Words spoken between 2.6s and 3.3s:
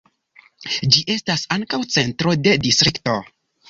distrikto.